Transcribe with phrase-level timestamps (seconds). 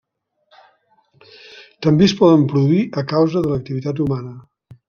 [1.87, 4.35] També es poden produir a causa de l'activitat humana.